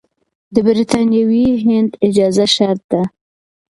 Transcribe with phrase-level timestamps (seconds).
[0.53, 3.01] د برتانوي هند اجازه شرط ده.